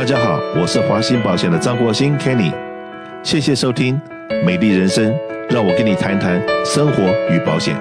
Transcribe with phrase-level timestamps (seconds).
[0.00, 2.54] 大家好，我是华兴保险的张国兴 Kenny，
[3.22, 4.00] 谢谢收听
[4.46, 5.12] 《美丽人生》，
[5.50, 7.76] 让我跟你谈谈生活与保险。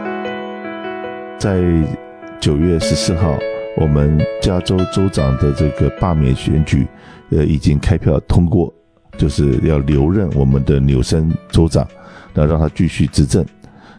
[1.37, 1.63] 在
[2.37, 3.40] 九月十四号，
[3.78, 6.85] 我们加州州长的这个罢免选举，
[7.29, 8.70] 呃，已经开票通过，
[9.17, 11.88] 就是要留任我们的纽森州长，
[12.33, 13.46] 那让他继续执政。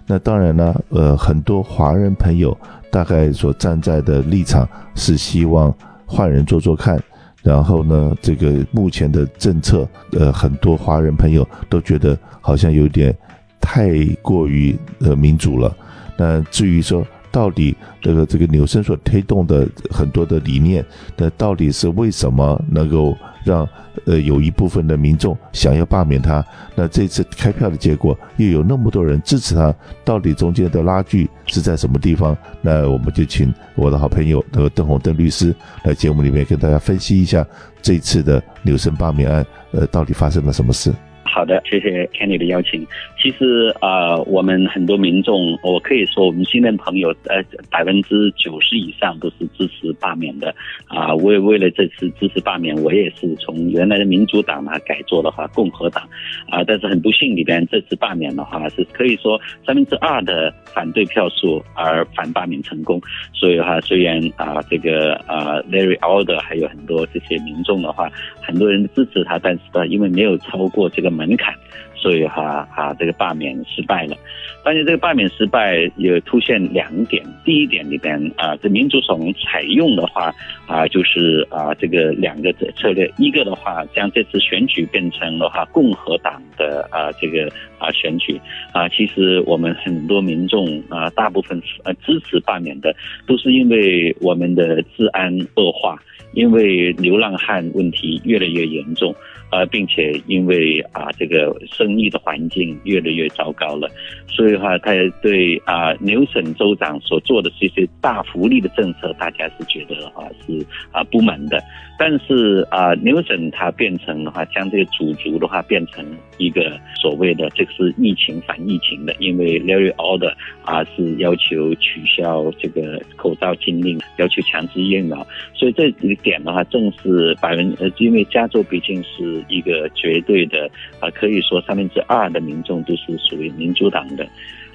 [0.06, 2.54] 那当然呢，呃，很多华人朋友
[2.90, 5.74] 大概所站在的立场是希望
[6.04, 7.02] 换人做做看。
[7.42, 13.16] 然后呢，这个目前的政策，呃，很多华人朋友都觉得好像有点
[13.60, 15.74] 太过于呃民主了。
[16.16, 20.84] 那至于说到底这个这个纽森所推动的很多的理念，
[21.16, 23.68] 那到底是为什么能够让
[24.06, 26.44] 呃有一部分的民众想要罢免他？
[26.74, 29.74] 那这次开票的结果又有那么多人支持他，
[30.04, 32.36] 到底中间的拉锯是在什么地方？
[32.60, 35.54] 那我们就请我的好朋友那个邓红邓律师
[35.84, 37.46] 来节目里面跟大家分析一下
[37.80, 40.92] 这次的纽森罢免案，呃，到底发生了什么事？
[41.32, 42.84] 好的，谢谢 Kenny 的邀请。
[43.22, 50.52] 其实啊、我们很多民众，我可以说我们新任朋友，呃，百分之九十以上都是支持罢免的。
[50.86, 56.02] 啊、呃，为为了这次支持罢免，我也是从原来的民主党呢改做的话共和党。
[56.48, 63.00] 啊、但是很不幸里边这次罢免的话是可以说三分之二的反对票数而反罢免成功。
[63.32, 68.10] 所以哈，虽然啊、这个啊、呃、Larry Elder 还有很多这些民众的话，
[68.42, 71.19] 很多人支持他，但是呢，因为没有超过这个。
[71.20, 71.54] 门槛，
[71.94, 74.16] 所以哈啊，这个罢免失败了。
[74.62, 77.22] 但是这个罢免失败也凸现两点。
[77.44, 80.34] 第一点里边啊，这民主党采用的话
[80.66, 88.38] 啊，就是啊这个两个策略，一个的话将这次选举变成的话共和党的啊这个啊选举
[88.72, 88.88] 啊。
[88.88, 92.94] 其实我们很多民众啊，大部分呃支持罢免的，
[93.26, 95.98] 都是因为我们的治安恶化，
[96.34, 99.14] 因为流浪汉问题越来越严重。
[99.50, 103.88] 呃，并且因为啊，这个生意的环境越来越糟糕了，
[104.28, 111.62] 所以的话，他也对啊，牛省州长所做的这些大福利的政策，大家是觉得话是啊不满的。
[111.98, 116.04] 但是啊，牛省它变成的话，将这个主族的话变成
[116.40, 120.32] 一个所谓的这个是疫情反疫情的，因为 Larry order
[120.64, 129.44] 啊是要求取消这个口罩禁令，要求强制验苗，所以这一点的话，正是百分呃，因为加州毕竟是。
[129.50, 130.70] 一个绝对的
[131.00, 134.24] 啊，可以说三分之二的民众都是属于民主党的，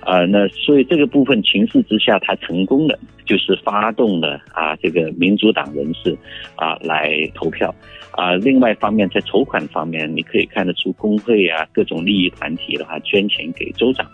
[0.06, 6.16] 啊，那所以这个部分情势之下，他成功的就是发动了啊，这个民主党人士
[6.56, 7.74] 啊来投票，
[8.12, 14.06] 啊，另外一方面在筹款方面，你可以看得出工会啊各种利益团体的话捐钱给州长，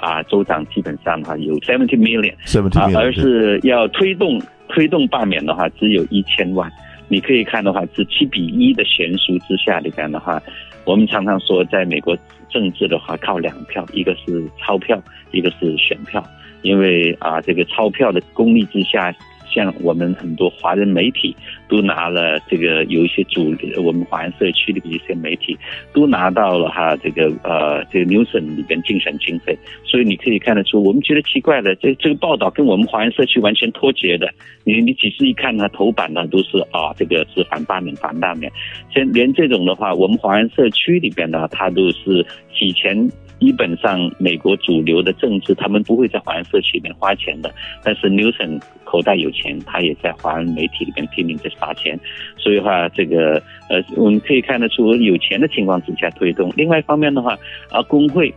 [0.00, 6.68] 啊，州长基本上哈有 seventy million，seventy million，而是要推动推动罢免的话只有一千万。
[7.08, 10.42] 你可以看的话，是七比一的悬殊之下里边的话，
[10.84, 12.16] 我们常常说，在美国
[12.48, 15.02] 政治的话，靠两票，一个是钞票，
[15.32, 16.22] 一个是选票，
[16.62, 19.14] 因为啊，这个钞票的功力之下。
[19.58, 21.34] 像我们很多华人媒体
[21.68, 23.52] 都拿了这个，有一些主
[23.82, 25.58] 我们华人社区的一些媒体
[25.92, 34.32] 都拿到了哈这个呃这个纽森里边竞选经费，所以你可以看得出，我们觉得奇怪的，这这个报道跟我们华人社区完全脱节的。
[34.62, 38.52] 你你仔细一看呢，头版呢都是啊这个是反罢免反罢免，
[38.94, 42.24] 像连这种的话，我们华人社区里边呢，它都是
[42.54, 43.10] 洗钱。
[43.40, 47.52] 基本上，美国主流的政治，他们不会在华人社区里面花钱的。
[47.84, 51.98] 但是纽森口袋有钱，他也在华人媒体里面拼命在撒钱。
[52.36, 56.52] 所以的话，这个呃，我们可以看得出，有钱的情况之下推动。
[56.56, 57.38] 另外一方面的话，
[57.70, 58.34] 啊，工会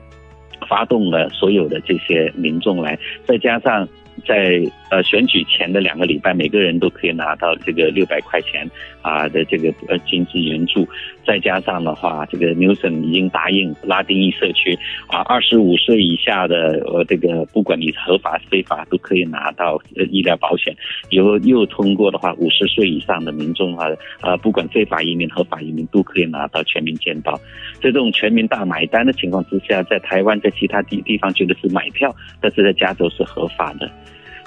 [0.70, 3.88] 发动了所有的这些民众来，再加上。
[4.28, 8.70] 在呃选举前的两个礼拜，每个人都可以拿到这个六百块钱
[9.02, 10.88] 啊的这个呃经济援助，
[11.26, 14.78] 再加上的话，这个纽森已经答应拉丁裔社区
[15.08, 20.76] 啊，二十五岁以下的呃这个不管你合法非法都可以拿到呃医疗保险，
[21.10, 23.88] 以后又通过的话，五十岁以上的民众啊
[24.20, 27.36] 啊不管非法移民合法移民都可以拿到全民健保，
[27.76, 33.90] 在这种全民大买单的情况之下，在台湾在其他地地方觉得是买票，但是在加州是合法的。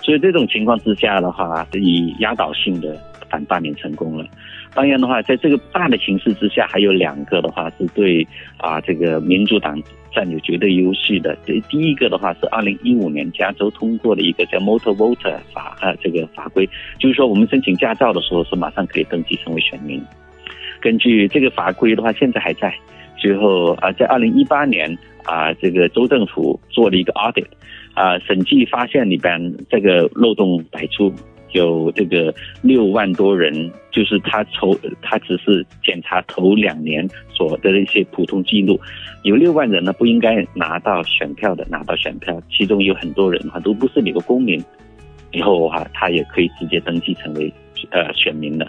[0.05, 2.95] 所以这种情况之下的话，以压倒性的
[3.31, 4.27] 反罢免成功了。
[4.75, 8.27] 当然的话，在这个大的形势之下，还有两个的话是对
[8.59, 11.35] 啊这个民主党占有绝对优势的。
[11.47, 16.69] 这第一个的话是二零一五年加州通过的一个叫 Motor Voter 法啊这个法规，
[16.99, 20.03] 就是说我们申请驾照的时候是马上可以登记成为选民。
[20.83, 22.75] 根据这个法规的话，现在还在。
[23.17, 27.47] 最后啊，在二零一八年啊，这个州政府做了一个 audit。
[27.95, 31.13] 啊，审计发现里边这个漏洞百出，
[31.53, 38.79] 有这个六万多人，就是他抽，他只是检查头两年所得的一些普通记录，
[39.23, 44.61] 有六万人呢不应该拿到选票的，拿到选票，其中有很多人哈都不是你的公民，
[45.33, 47.53] 以后哈他也可以直接登记成为
[47.91, 48.67] 呃选民的。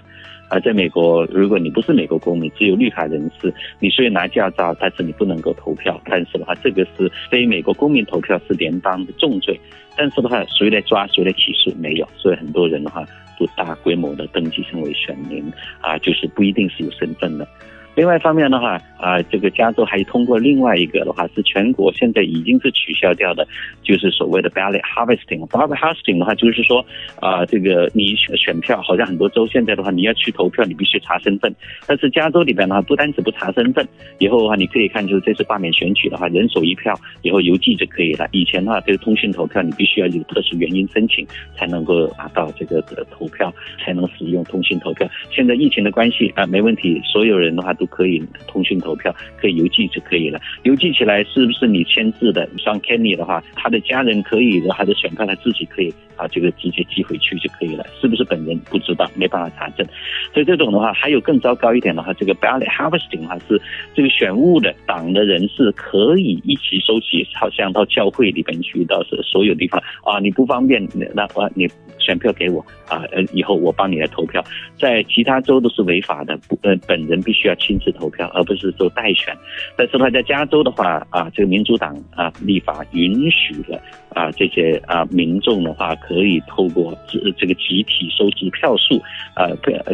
[0.47, 6.00] 而在美国，如果你不是美国公民，只有绿卡人士，你虽然拿驾照，但是你不能够投票。
[6.06, 9.59] 但是的话，这个是非美国公民投票是联邦的重罪。
[9.97, 11.73] 但是的话，谁来抓，谁来起诉？
[11.79, 12.07] 没有。
[12.15, 13.03] 所以很多人的话
[13.39, 15.51] 都大规模的登记成为选民
[15.81, 17.47] 啊，就是不一定是有身份的。
[17.95, 23.47] 另外一方面的话，啊，这个加州还通过另外一个的话，是全国现在已经是取消掉的，
[23.83, 25.47] 就是所谓的 ballot harvesting。
[25.47, 26.86] ballot harvesting 的话，就是说，
[27.21, 31.53] 啊，这个你选选票，好像很多州现在的话，你要去投票，你必须查身份。
[31.88, 33.88] 但是加州里边的话，不单止不查身份，
[34.19, 38.27] 以后的话，你可以看，就是这次罢免选举的话，人手一票，以后邮寄就可以了。
[38.33, 41.25] 以前的话，这个通讯投票，你必须要有特殊原因申请，
[41.56, 45.09] 才能够拿到这个投票，才能使用通讯投票。
[45.31, 47.84] 现在疫情的关系啊，没问题，所有人的话都。
[47.87, 50.39] 可以通讯投票，可以邮寄就可以了。
[50.63, 52.47] 邮寄起来是不是你签字的？
[52.57, 57.85] 像 Kenny 的话，他的家人可以的，他的选票他自己可以啊，这个直接寄回去就可以了。
[57.99, 59.85] 是不是本人不知道，没办法查证。
[60.33, 63.61] 所以这种的话，还有更糟糕一点的话，这个 ballot harvesting 的话是
[63.93, 71.67] 这个选务的党的人士可以一起收集，好像到教会里边去，到是所有地方啊，你不方便，那我你。
[71.97, 74.43] 选票给我啊，呃，以后我帮你来投票。
[74.79, 79.36] 在其他州都是违法的，不，呃，本人必须要亲自投票，而不是说代选。
[79.77, 83.80] 但是他在加州的话啊，这个民主党啊立法允许了
[84.10, 89.01] 啊这些啊民众的话可以透过这这个集体收集票数
[89.33, 89.50] 啊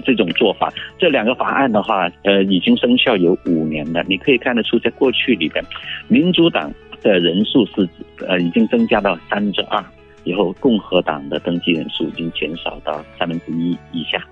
[0.06, 0.72] 这种做法。
[0.98, 4.04] 这两个法案的话，呃，已经生效有五年了。
[4.08, 5.64] 你可以看得出，在过去里边，
[6.08, 7.88] 民主党的人数是
[8.28, 9.84] 呃已经增加到三分之二。
[10.24, 14.24] 以后共和党的登记人数已经减少到三分之一以下，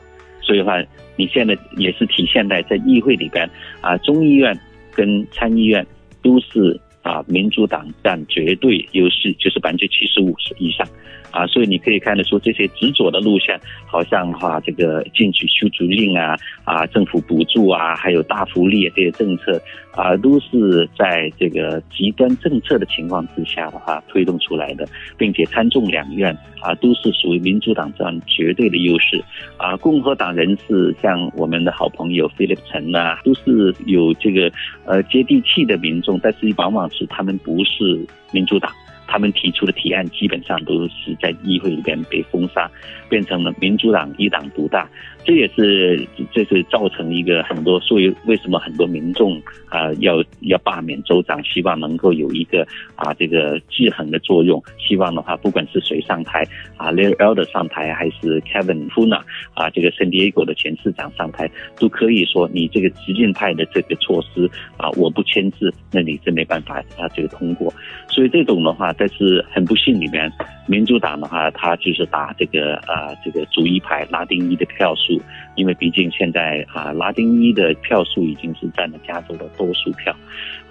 [0.49, 0.83] 所以的话，
[1.15, 3.47] 你现在也是体现在在议会里边
[3.81, 4.59] 啊，众议院
[4.91, 5.85] 跟参议院
[6.23, 10.87] 都是啊民主党占绝对优势，就是百分之七十五以上。
[11.31, 19.61] 啊，所以你可以看得出这些执着的路线，好像哈、这个禁止驱逐令啊，啊，政府补助啊，还有大福利啊这些政策
[19.91, 24.87] 啊，都是在这个极端政策的情况之下的话推动出来的，
[25.19, 29.23] 并且参众两院啊都是属于民主党占绝对的优势
[29.57, 34.51] 啊，共和党人士像我们的好朋友菲利普陈啊，都是有这个
[34.83, 38.69] 呃接地气的民众，但是往往是他们不是民主党。
[39.11, 42.69] 他们提出的提案基本上都是在议会里边被封杀，
[43.09, 44.87] 变成了民主党一党独大，
[45.23, 56.45] 这也是这是造成一个很多，所以为什么很多民众啊要要罢免州长，希望能够有一个啊这个制衡的作用，希望的话不管是谁上台
[56.77, 59.21] 啊，Larry Elder 上台还是 Kevin Huna
[59.53, 61.49] 啊这个 San Diego 的前市长上台，
[61.79, 67.73] 都可以说你这个激进派的这个措施啊我不签字，那你是没办法啊这个通过，
[68.07, 68.89] 所以这种的话。
[68.97, 70.29] 但是很不幸，里面
[70.67, 75.08] 民主党的话，他就是打这个啊，这个主义派拉丁裔的票数，
[75.55, 80.15] 因为毕竟现在啊，拉丁裔的票数已经是占了加州的多数票，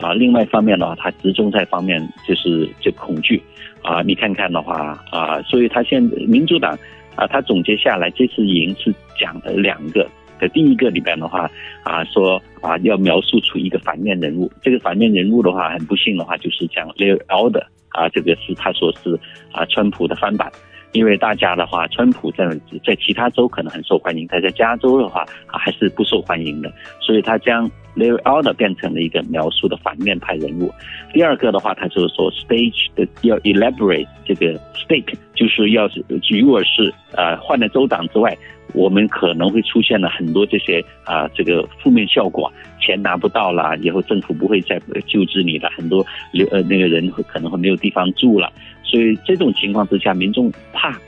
[0.01, 3.43] 啊，另外一方面的话，他集中在方面就是就恐惧，
[3.83, 6.79] 啊，你看看的话啊，所以他现民主党
[7.17, 10.07] 啊，他总结下来这次赢是讲了两个。
[10.41, 11.51] 在第一个里边的话，
[11.83, 19.19] 啊说啊要描述出一个反面人物，这个反面人物的话，很不幸的话就是讲 Larry Elder 啊，这个是他说是
[19.51, 20.49] 啊川普的翻版，
[20.93, 22.49] 因为大家的话，川普在
[22.85, 30.73] 在其他州可能很受欢迎，但在加州的话啊还是不受欢迎的，所以他将 Larry Oder 变成了一个描述的反面派人物。
[31.13, 38.37] 第二个的话，他就是说 stage 的要 elaborate 这个 stake，就是要是如果是呃换了州长之外。
[38.75, 48.53] 我们可能会出现了很多这些啊，这个负面效果，钱拿不到了，以后政府不会再救治你了，很多留呃那个人可能会没有地方住了，
[48.89, 50.99] 所以这种情况之下，民众怕。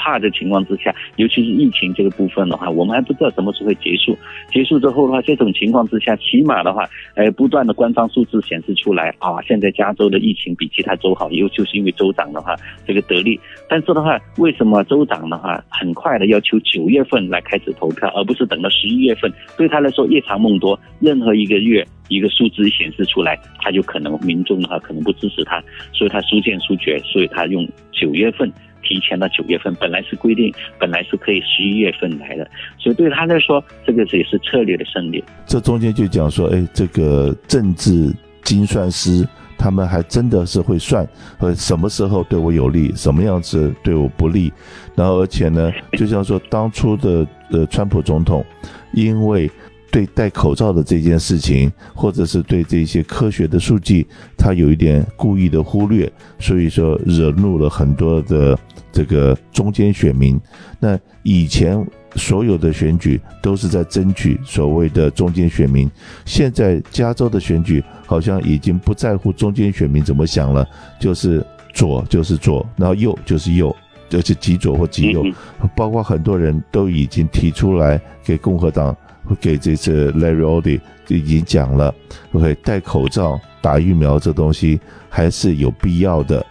[0.00, 4.16] 怕的情况之下，尤其是疫情这个部分的话，我们还不知道什么时候会结束。
[4.50, 13.38] 结束之后的话，这种情况之下，起码的话，呃，不断的官方数字显示出来啊，现在加州的疫情比其他州好，又就是因为州长的话这个得利。
[13.68, 19.30] 但是的话，为什么州长的话很快的要求九月份来开始投票，而不是等到十一月份？
[19.58, 28.50] 对他来说夜长梦多，任何一个月一个数字显示出来，他就可能民众的话可能不支持他，所以他速战速决，所以他用九月份。
[28.82, 35.22] 提前到九月份，本来是规定，本来是可以十一月份来的，所以对他来说，这个也是策略的胜利。
[35.46, 39.26] 这中间就讲说，哎，这个政治精算师
[39.58, 41.06] 他们还真的是会算，
[41.38, 44.52] 呃，什么时候对我有利，什么样子对我不利。
[44.96, 48.44] 然后而且呢，就像说当初的呃川普总统，
[48.92, 49.50] 因为
[49.90, 54.06] 对戴口罩的这件事情，或者是对这些科学的数据，
[54.36, 58.56] 他有一点故意的忽略，所以说惹怒了很多的
[58.92, 60.40] 这个中间选民。
[60.78, 65.90] 那以前所有的选举都是在争取所谓的中间选民，
[66.24, 70.66] 现在加州的选举好像已经不在乎中间选民怎么想了，
[71.00, 71.44] 就是
[71.74, 73.74] 左就是左，然后右就是右，
[74.08, 75.24] 就是极左或极右，
[75.74, 78.96] 包括很多人都已经提出来给共和党。
[79.36, 81.94] 给这次 Larry Odi 就已经讲了
[82.32, 86.44] ，OK，戴口罩、打疫苗这东西还是有必要的。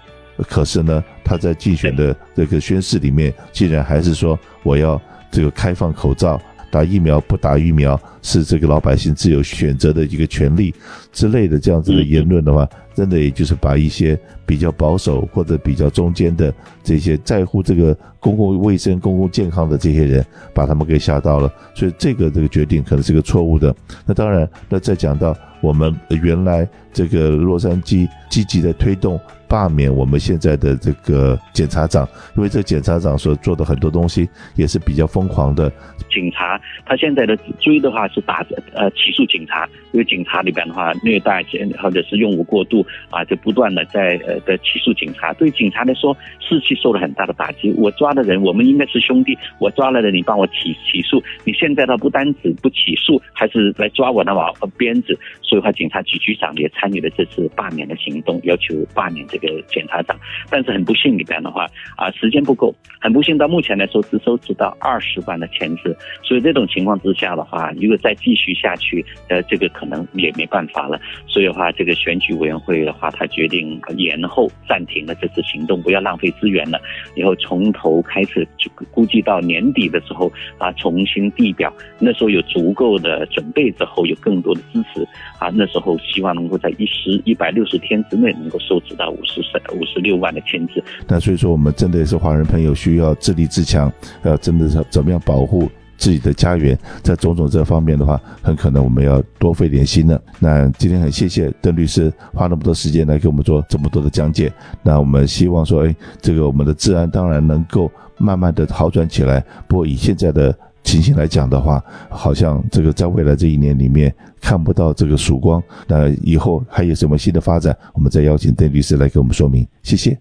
[0.48, 6.40] 可是呢，他在竞选的这个宣誓里面，竟然还是说我要这个开放口罩、
[6.72, 10.74] 打疫苗不打疫苗是这个老百姓自由选择的一个权利
[11.12, 12.68] 之类的这样子的言论的话。
[12.96, 23.74] 真的也就是把一些比较保守或者比较中间的这些在乎这个公共卫生、公共健康的这些人，把他们给吓到了，所以这个这个决定可能是个错误的。
[24.06, 29.18] 那当然，那再讲到我们原来这个洛杉矶积极的推动。
[29.50, 35.72] 罢免我们现在的这个检察长，因为这检察长所做的很多东西也是比较疯狂的。
[36.10, 41.44] 警察他现在的追的话是打呃起诉警察，因为警察里边的话虐待
[41.82, 45.34] 或者是用武过度啊，就不断的在呃的起诉警察。
[45.34, 47.74] 对警察来说士气受了很大的打击。
[47.78, 55.18] 我抓的人，我们应该是兄弟，我抓了的你帮我起起诉，你现在他不单止不起诉，还是来抓我的把鞭子。
[55.42, 59.50] 所以话警察局局长也参与了这次罢免的行动，要求罢免这个。
[59.70, 60.18] 检察长，
[60.50, 61.66] 但是很不幸里边的话
[61.96, 71.00] 啊，时间不够，很不幸到目前来说只收集到二十万的签字，所以这种情况之下的话，如果再继续下去，呃，这个可能也没办法了。
[71.28, 76.80] 所以的话，这个选举委员会的话，他决定延后暂停了这次行动，不要浪费资源了，
[77.16, 85.04] 以后从头开始，就估计到年底的时候啊，重新递表，那时候有足够的准备之后，有更多的支持
[85.40, 89.50] 啊，那时候希望能够在一十一百六十天之内能够收集到五十。
[89.74, 93.92] 五十六万的签字，那所以说我们真的是华人朋友需要自立自强，
[94.24, 100.20] 要真的是怎么样保护自己的家园，在种种这方面的话，很可能我们要多费点心了。
[100.40, 104.52] 那今天很谢谢邓律师花那么多时间来给我们做这么多的讲解。
[104.82, 109.44] 那我们希望说，哎，这个我们的治安当然能够慢慢的好转起来。
[109.68, 110.58] 不过以现在的
[110.90, 115.62] 情形来讲的话，好像这个在未来这一年里面看不到这个曙光。
[115.88, 119.68] 那以后还有什么新的发展，我们再邀请邓律师来给我们说明。
[119.84, 120.18] 谢谢。